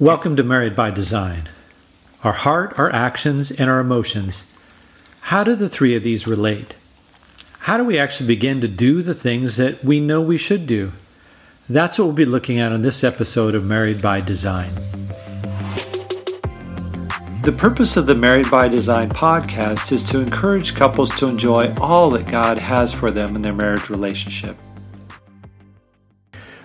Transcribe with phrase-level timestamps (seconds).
[0.00, 1.50] Welcome to Married by Design.
[2.24, 4.50] Our heart, our actions, and our emotions.
[5.20, 6.74] How do the three of these relate?
[7.60, 10.92] How do we actually begin to do the things that we know we should do?
[11.68, 14.74] That's what we'll be looking at on this episode of Married by Design.
[17.42, 22.08] The purpose of the Married by Design podcast is to encourage couples to enjoy all
[22.10, 24.56] that God has for them in their marriage relationship.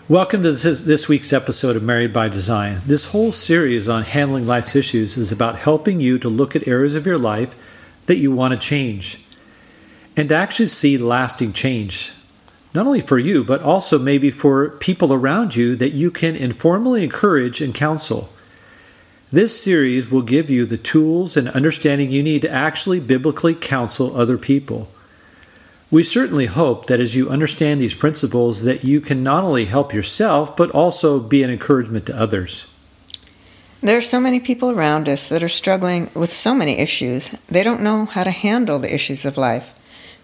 [0.09, 2.79] Welcome to this, this, week's episode of Married by Design.
[2.85, 6.95] This whole series on handling life's issues is about helping you to look at areas
[6.95, 7.53] of your life
[8.05, 9.21] that you want to change
[10.15, 12.13] and to actually see lasting change,
[12.73, 17.03] not only for you, but also maybe for people around you that you can informally
[17.03, 18.29] encourage and counsel.
[19.29, 24.15] This series will give you the tools and understanding you need to actually biblically counsel
[24.15, 24.87] other people.
[25.90, 29.94] We certainly hope that as you understand these principles that you can not only help
[29.94, 32.68] yourself but also be an encouragement to others.
[33.80, 37.29] There are so many people around us that are struggling with so many issues.
[37.48, 39.74] They don't know how to handle the issues of life.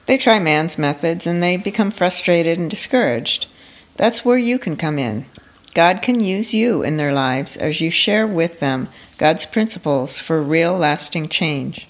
[0.05, 3.47] They try man's methods and they become frustrated and discouraged.
[3.95, 5.25] That's where you can come in.
[5.73, 10.41] God can use you in their lives as you share with them God's principles for
[10.41, 11.87] real lasting change.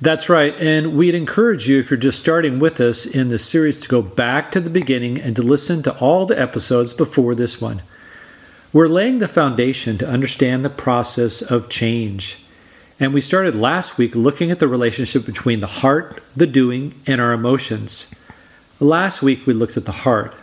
[0.00, 0.54] That's right.
[0.60, 4.00] And we'd encourage you, if you're just starting with us in this series, to go
[4.00, 7.82] back to the beginning and to listen to all the episodes before this one.
[8.72, 12.44] We're laying the foundation to understand the process of change.
[13.00, 17.20] And we started last week looking at the relationship between the heart, the doing, and
[17.20, 18.14] our emotions.
[18.78, 20.34] Last week we looked at the heart.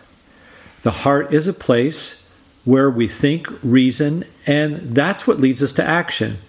[0.81, 2.29] The heart is a place
[2.65, 6.39] where we think, reason, and that's what leads us to action.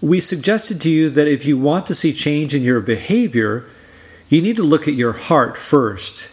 [0.00, 3.64] We suggested to you that if you want to see change in your behavior,
[4.28, 6.30] you need to look at your heart first.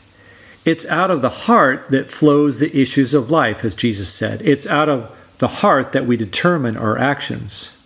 [0.65, 4.41] It's out of the heart that flows the issues of life, as Jesus said.
[4.43, 7.77] It's out of the heart that we determine our actions.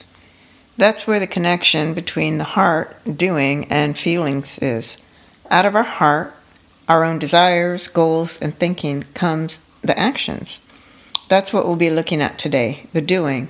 [0.77, 5.01] That's where the connection between the heart, doing, and feelings is.
[5.49, 6.35] Out of our heart,
[6.87, 10.59] our own desires, goals, and thinking comes the actions.
[11.29, 13.49] That's what we'll be looking at today the doing.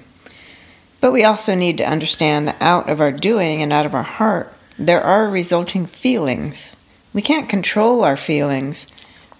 [0.99, 4.03] But we also need to understand that out of our doing and out of our
[4.03, 6.75] heart, there are resulting feelings.
[7.13, 8.87] We can't control our feelings,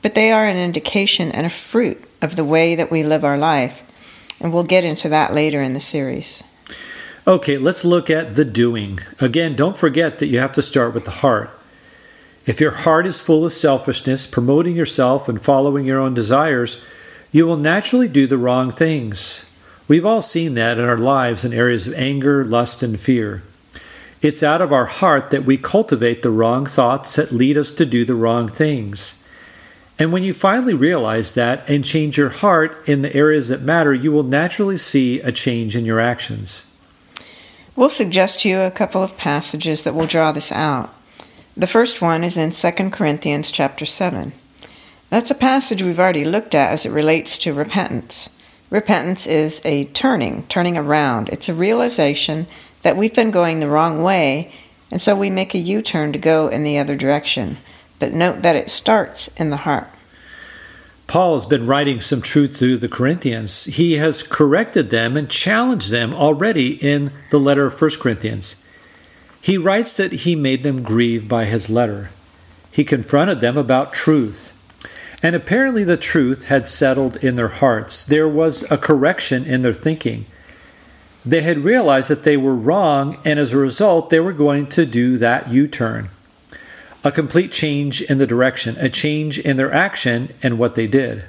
[0.02, 3.38] but they are an indication and a fruit of the way that we live our
[3.38, 3.84] life.
[4.40, 6.44] And we'll get into that later in the series.
[7.28, 9.00] Okay, let's look at the doing.
[9.20, 11.50] Again, don't forget that you have to start with the heart.
[12.46, 16.86] If your heart is full of selfishness, promoting yourself and following your own desires,
[17.32, 19.47] you will naturally do the wrong things.
[19.88, 23.44] We've all seen that in our lives in areas of anger, lust, and fear.
[24.22, 27.86] It's out of our heart that we cultivate the wrong thoughts that lead us to
[27.86, 29.24] do the wrong things.
[30.00, 33.94] And when you finally realize that and change your heart in the areas that matter,
[33.94, 36.66] you will naturally see a change in your actions.
[37.76, 40.94] We'll suggest to you a couple of passages that will draw this out.
[41.56, 44.34] The first one is in 2 Corinthians chapter 7.
[45.10, 48.30] That's a passage we've already looked at as it relates to repentance.
[48.70, 51.30] Repentance is a turning, turning around.
[51.30, 52.48] It's a realization
[52.84, 54.52] that we've been going the wrong way,
[54.92, 57.58] and so we make a U turn to go in the other direction.
[58.00, 59.88] But note that it starts in the heart.
[61.08, 63.64] Paul has been writing some truth to the Corinthians.
[63.66, 68.66] He has corrected them and challenged them already in the letter of 1 Corinthians.
[69.42, 72.10] He writes that he made them grieve by his letter.
[72.70, 74.47] He confronted them about truth.
[75.24, 78.04] And apparently, the truth had settled in their hearts.
[78.04, 80.26] There was a correction in their thinking.
[81.26, 84.86] They had realized that they were wrong, and as a result, they were going to
[84.86, 86.10] do that U turn.
[87.04, 91.26] A complete change in the direction, a change in their action and what they did.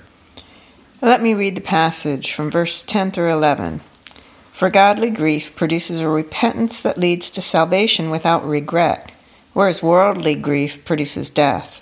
[1.01, 3.81] Let me read the passage from verse 10 through 11.
[4.53, 9.13] For godly grief produces a repentance that leads to salvation without regret,
[9.53, 11.81] whereas worldly grief produces death.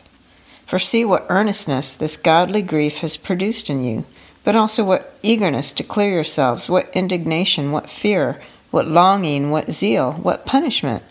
[0.66, 4.04] For see what earnestness this godly grief has produced in you,
[4.42, 8.40] but also what eagerness to clear yourselves, what indignation, what fear,
[8.72, 11.04] what longing, what zeal, what punishment.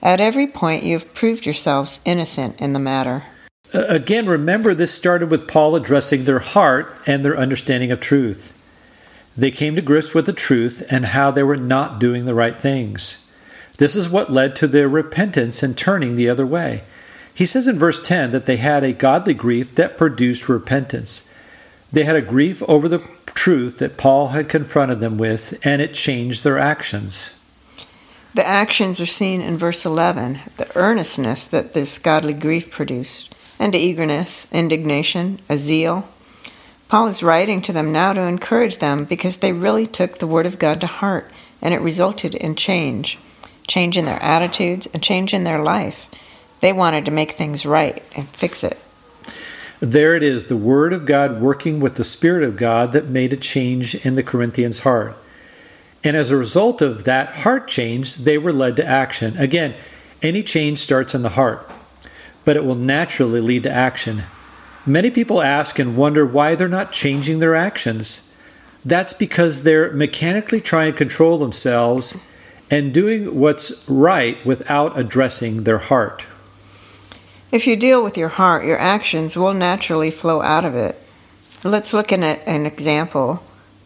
[0.00, 3.24] At every point you have proved yourselves innocent in the matter.
[3.74, 8.56] Again, remember this started with Paul addressing their heart and their understanding of truth.
[9.36, 12.60] They came to grips with the truth and how they were not doing the right
[12.60, 13.26] things.
[13.78, 16.82] This is what led to their repentance and turning the other way.
[17.34, 21.30] He says in verse 10 that they had a godly grief that produced repentance.
[21.90, 25.94] They had a grief over the truth that Paul had confronted them with, and it
[25.94, 27.34] changed their actions.
[28.34, 33.74] The actions are seen in verse 11 the earnestness that this godly grief produced, and
[33.74, 36.08] eagerness, indignation, a zeal.
[36.88, 40.46] Paul is writing to them now to encourage them because they really took the Word
[40.46, 41.30] of God to heart
[41.62, 43.18] and it resulted in change
[43.66, 46.06] change in their attitudes and change in their life.
[46.62, 48.78] They wanted to make things right and fix it.
[49.80, 53.32] There it is, the Word of God working with the Spirit of God that made
[53.32, 55.18] a change in the Corinthians' heart.
[56.04, 59.36] And as a result of that heart change, they were led to action.
[59.38, 59.74] Again,
[60.22, 61.68] any change starts in the heart,
[62.44, 64.22] but it will naturally lead to action.
[64.86, 68.32] Many people ask and wonder why they're not changing their actions.
[68.84, 72.24] That's because they're mechanically trying to control themselves
[72.70, 76.26] and doing what's right without addressing their heart.
[77.52, 80.96] If you deal with your heart, your actions will naturally flow out of it.
[81.62, 83.42] Let's look at an example.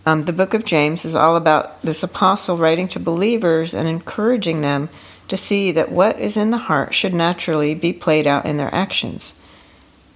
[0.07, 4.61] Um, the book of James is all about this apostle writing to believers and encouraging
[4.61, 4.89] them
[5.27, 8.73] to see that what is in the heart should naturally be played out in their
[8.73, 9.35] actions.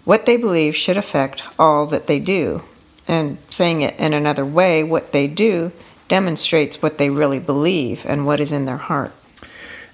[0.04, 2.62] What they believe should affect all that they do.
[3.08, 5.72] And saying it in another way, what they do
[6.06, 9.12] demonstrates what they really believe and what is in their heart.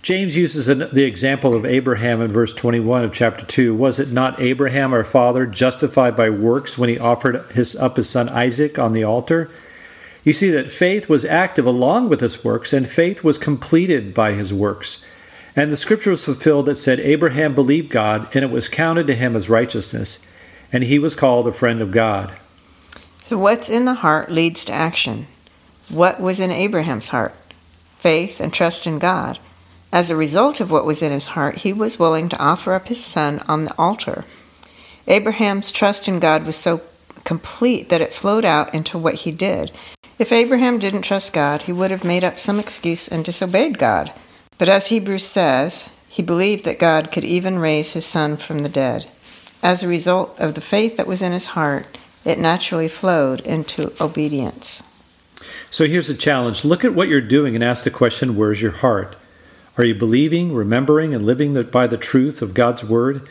[0.07, 3.75] James uses the example of Abraham in verse 21 of chapter 2.
[3.75, 8.09] Was it not Abraham, our father, justified by works when he offered his, up his
[8.09, 9.51] son Isaac on the altar?
[10.23, 14.35] You see that faith was active along with his works, and faith was completed by
[14.35, 15.05] his works.
[15.57, 19.15] And the scripture was fulfilled that said, Abraham believed God, and it was counted to
[19.17, 20.25] him as righteousness,
[20.73, 22.39] and he was called a friend of God.
[23.23, 25.27] So, what's in the heart leads to action.
[25.89, 27.35] What was in Abraham's heart?
[27.97, 29.41] Faith and trust in God.
[29.97, 32.89] As a result of what was in his heart, he was willing to offer up
[32.89, 34.27] his son on the altar.
[35.07, 36.83] Abraham's trust in God was so
[37.25, 39.73] complete that it flowed out into what he did.
[40.19, 44.13] If Abraham didn't trust God, he would have made up some excuse and disobeyed God.
[44.59, 48.69] But as Hebrews says, he believed that God could even raise his son from the
[48.69, 49.09] dead.
[49.63, 53.95] As a result of the faith that was in his heart, it naturally flowed into
[53.99, 54.83] obedience.
[55.71, 58.73] So here's a challenge look at what you're doing and ask the question where's your
[58.73, 59.17] heart?
[59.79, 63.29] Are you believing, remembering, and living by the truth of God's Word?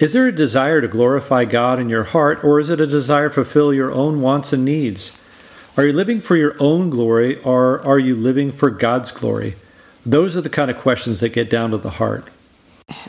[0.00, 3.28] Is there a desire to glorify God in your heart, or is it a desire
[3.28, 5.20] to fulfill your own wants and needs?
[5.76, 9.54] Are you living for your own glory, or are you living for God's glory?
[10.04, 12.28] Those are the kind of questions that get down to the heart.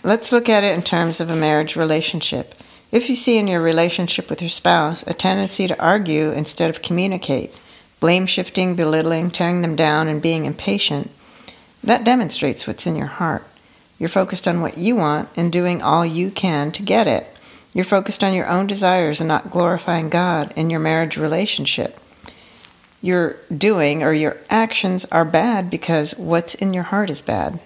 [0.03, 2.53] Let's look at it in terms of a marriage relationship.
[2.91, 6.83] If you see in your relationship with your spouse a tendency to argue instead of
[6.83, 7.59] communicate,
[7.99, 11.09] blame shifting, belittling, tearing them down, and being impatient,
[11.85, 13.45] that demonstrates what's in your heart.
[13.97, 17.27] You're focused on what you want and doing all you can to get it.
[17.73, 21.99] You're focused on your own desires and not glorifying God in your marriage relationship
[23.05, 27.59] you're doing or your actions are bad because what's in your heart is bad.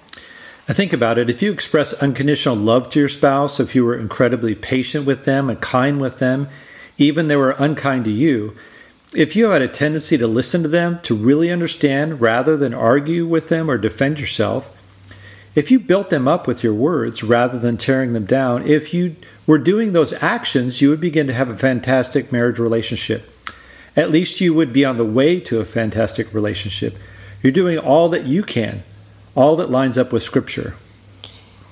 [0.68, 1.30] I think about it.
[1.30, 5.50] If you express unconditional love to your spouse, if you were incredibly patient with them
[5.50, 6.50] and kind with them,
[6.98, 8.56] even they were unkind to you,
[9.16, 13.26] if you had a tendency to listen to them, to really understand rather than argue
[13.26, 14.76] with them or defend yourself,
[15.56, 19.16] if you built them up with your words rather than tearing them down, if you
[19.48, 23.28] were doing those actions, you would begin to have a fantastic marriage relationship
[24.00, 26.96] at least you would be on the way to a fantastic relationship.
[27.42, 28.84] You're doing all that you can,
[29.36, 30.76] all that lines up with Scripture.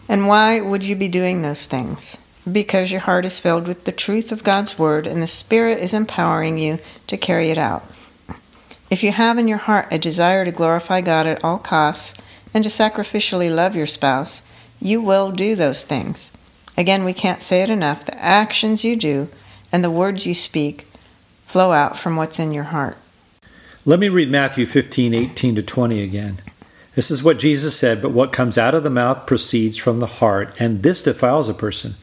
[0.09, 2.17] And why would you be doing those things?
[2.49, 5.93] Because your heart is filled with the truth of God's Word and the Spirit is
[5.93, 7.83] empowering you to carry it out.
[8.89, 12.13] If you have in your heart a desire to glorify God at all costs
[12.53, 14.41] and to sacrificially love your spouse,
[14.79, 16.31] you will do those things.
[16.77, 18.05] Again, we can't say it enough.
[18.05, 19.27] The actions you do
[19.71, 20.87] and the words you speak
[21.45, 22.97] flow out from what's in your heart.
[23.83, 26.37] Let me read Matthew 15, 18 to 20 again.
[26.95, 30.07] This is what Jesus said, but what comes out of the mouth proceeds from the
[30.07, 31.95] heart, and this defiles a person.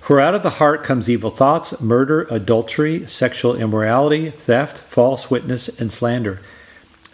[0.00, 5.68] For out of the heart comes evil thoughts, murder, adultery, sexual immorality, theft, false witness,
[5.80, 6.40] and slander.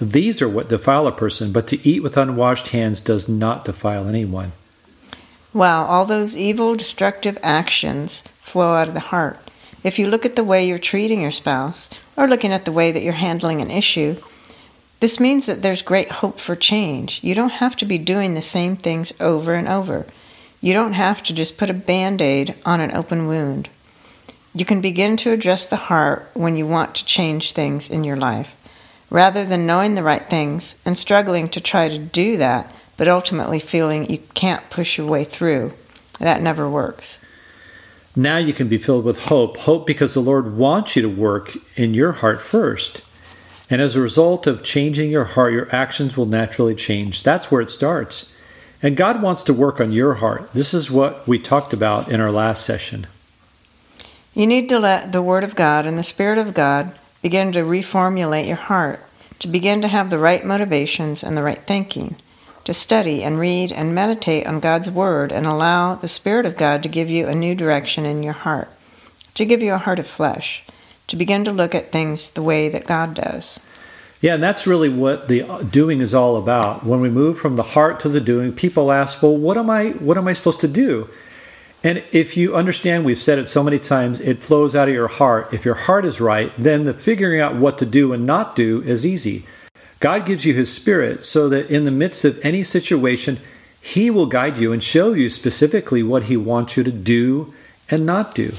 [0.01, 4.07] These are what defile a person, but to eat with unwashed hands does not defile
[4.07, 4.53] anyone.
[5.53, 9.39] Wow, all those evil, destructive actions flow out of the heart.
[9.85, 12.91] If you look at the way you're treating your spouse, or looking at the way
[12.91, 14.17] that you're handling an issue,
[15.01, 17.21] this means that there's great hope for change.
[17.23, 20.07] You don't have to be doing the same things over and over.
[20.65, 23.69] You don't have to just put a band aid on an open wound.
[24.55, 28.17] You can begin to address the heart when you want to change things in your
[28.17, 28.57] life,
[29.11, 33.61] rather than knowing the right things and struggling to try to do that, but ultimately
[33.61, 35.75] feeling you can't push your way through.
[36.19, 37.21] That never works.
[38.17, 39.59] Now you can be filled with hope.
[39.59, 43.03] Hope because the Lord wants you to work in your heart first.
[43.69, 47.23] And as a result of changing your heart, your actions will naturally change.
[47.23, 48.35] That's where it starts.
[48.85, 50.53] And God wants to work on your heart.
[50.53, 53.07] This is what we talked about in our last session.
[54.35, 57.61] You need to let the Word of God and the Spirit of God begin to
[57.61, 59.03] reformulate your heart,
[59.39, 62.17] to begin to have the right motivations and the right thinking,
[62.65, 66.83] to study and read and meditate on God's Word and allow the Spirit of God
[66.83, 68.69] to give you a new direction in your heart,
[69.33, 70.63] to give you a heart of flesh,
[71.07, 73.59] to begin to look at things the way that God does.
[74.21, 76.85] Yeah, and that's really what the uh, doing is all about.
[76.85, 79.91] When we move from the heart to the doing, people ask, "Well, what am I
[79.91, 81.09] what am I supposed to do?"
[81.85, 85.09] And if you understand, we've said it so many times, it flows out of your
[85.09, 85.53] heart.
[85.53, 88.83] If your heart is right, then the figuring out what to do and not do
[88.85, 89.45] is easy.
[90.01, 93.39] God gives you His Spirit so that in the midst of any situation,
[93.83, 97.53] He will guide you and show you specifically what He wants you to do
[97.91, 98.55] and not do.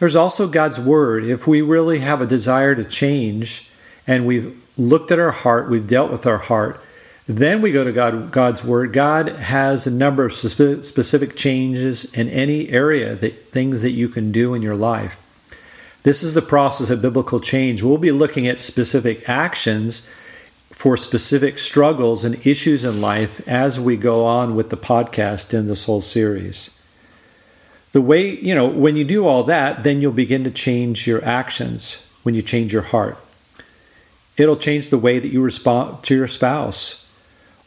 [0.00, 1.24] There's also God's Word.
[1.24, 3.70] If we really have a desire to change
[4.06, 6.80] and we've looked at our heart, we've dealt with our heart,
[7.26, 8.92] then we go to God, God's Word.
[8.92, 14.30] God has a number of specific changes in any area, that, things that you can
[14.30, 15.16] do in your life.
[16.02, 17.82] This is the process of biblical change.
[17.82, 20.12] We'll be looking at specific actions
[20.70, 25.66] for specific struggles and issues in life as we go on with the podcast in
[25.66, 26.78] this whole series.
[27.92, 31.24] The way, you know, when you do all that, then you'll begin to change your
[31.24, 33.16] actions when you change your heart.
[34.36, 37.08] It'll change the way that you respond to your spouse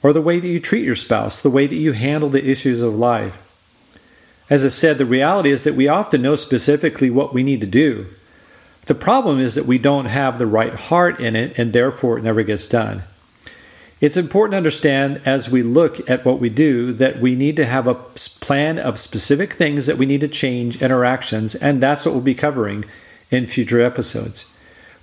[0.04, 2.82] or the way that you treat your spouse, the way that you handle the issues
[2.82, 3.44] of life.
[4.50, 7.68] As I said, the reality is that we often know specifically what we need to
[7.68, 8.08] do.
[8.86, 12.24] The problem is that we don't have the right heart in it, and therefore it
[12.24, 13.04] never gets done.
[14.00, 17.66] It's important to understand as we look at what we do that we need to
[17.66, 21.82] have a plan of specific things that we need to change in our actions, and
[21.82, 22.86] that's what we'll be covering
[23.32, 24.46] in future episodes.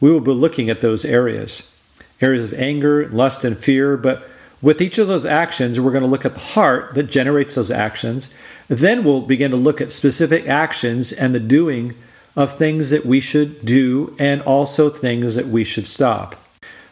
[0.04, 1.74] We will be looking at those areas
[2.20, 4.28] areas of anger, lust, and fear, but
[4.60, 7.70] with each of those actions, we're going to look at the heart that generates those
[7.70, 8.34] actions.
[8.68, 11.94] Then we'll begin to look at specific actions and the doing
[12.36, 16.36] of things that we should do and also things that we should stop.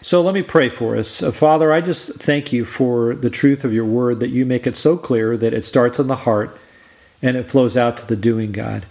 [0.01, 1.23] So let me pray for us.
[1.23, 4.67] Uh, Father, I just thank you for the truth of your word that you make
[4.67, 6.59] it so clear that it starts in the heart
[7.21, 8.87] and it flows out to the doing, God.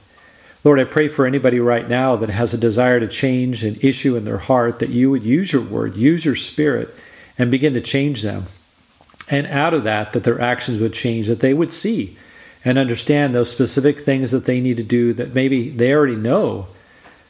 [0.63, 4.15] Lord, I pray for anybody right now that has a desire to change an issue
[4.15, 6.94] in their heart that you would use your word, use your spirit,
[7.38, 8.46] and begin to change them.
[9.30, 12.18] And out of that that their actions would change that they would see
[12.63, 16.68] and understand those specific things that they need to do that maybe they already know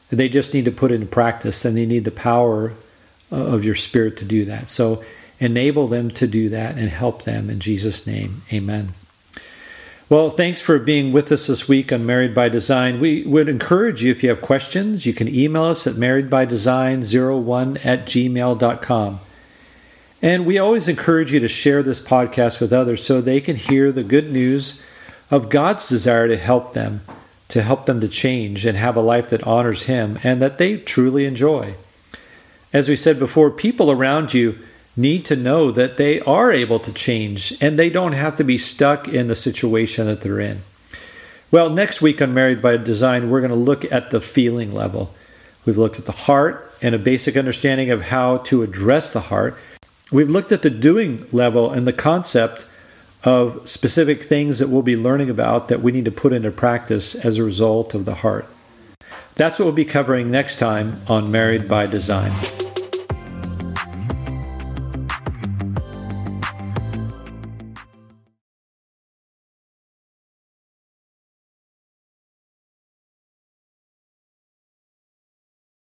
[0.10, 2.74] they just need to put into practice and they need the power
[3.32, 4.68] uh, of your spirit to do that.
[4.68, 5.02] So
[5.40, 8.42] enable them to do that and help them in jesus name.
[8.52, 8.94] Amen
[10.12, 13.00] well, thanks for being with us this week on Married by Design.
[13.00, 18.06] We would encourage you, if you have questions, you can email us at marriedbydesign01 at
[18.08, 19.20] gmail.com.
[20.22, 23.90] And we always encourage you to share this podcast with others so they can hear
[23.90, 24.86] the good news
[25.32, 27.04] of God's desire to help them,
[27.48, 30.76] to help them to change and have a life that honors Him and that they
[30.76, 31.76] truly enjoy.
[32.74, 34.60] As we said before, people around you
[34.96, 38.58] need to know that they are able to change and they don't have to be
[38.58, 40.62] stuck in the situation that they're in.
[41.50, 45.14] Well, next week on Married by Design, we're going to look at the feeling level.
[45.66, 49.58] We've looked at the heart and a basic understanding of how to address the heart.
[50.12, 52.66] We've looked at the doing level and the concept
[53.24, 57.14] of specific things that we'll be learning about that we need to put into practice
[57.16, 58.48] as a result of the heart.
[59.36, 62.32] That's what we'll be covering next time on Married by Design.